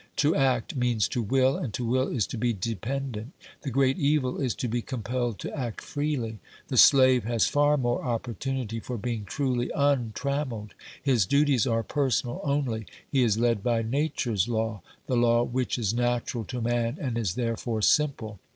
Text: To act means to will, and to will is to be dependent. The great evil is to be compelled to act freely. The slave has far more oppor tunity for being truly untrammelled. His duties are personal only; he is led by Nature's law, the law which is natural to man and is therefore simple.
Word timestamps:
To 0.15 0.35
act 0.35 0.75
means 0.75 1.07
to 1.09 1.21
will, 1.21 1.57
and 1.57 1.71
to 1.75 1.85
will 1.85 2.07
is 2.07 2.25
to 2.25 2.37
be 2.39 2.53
dependent. 2.53 3.33
The 3.61 3.69
great 3.69 3.99
evil 3.99 4.39
is 4.41 4.55
to 4.55 4.67
be 4.67 4.81
compelled 4.81 5.37
to 5.41 5.55
act 5.55 5.79
freely. 5.79 6.39
The 6.69 6.77
slave 6.77 7.23
has 7.25 7.45
far 7.45 7.77
more 7.77 7.99
oppor 8.03 8.35
tunity 8.35 8.81
for 8.83 8.97
being 8.97 9.25
truly 9.25 9.69
untrammelled. 9.75 10.73
His 11.03 11.27
duties 11.27 11.67
are 11.67 11.83
personal 11.83 12.41
only; 12.43 12.87
he 13.11 13.21
is 13.21 13.37
led 13.37 13.61
by 13.61 13.83
Nature's 13.83 14.47
law, 14.49 14.81
the 15.05 15.15
law 15.15 15.43
which 15.43 15.77
is 15.77 15.93
natural 15.93 16.45
to 16.45 16.61
man 16.61 16.97
and 16.99 17.15
is 17.15 17.35
therefore 17.35 17.83
simple. 17.83 18.39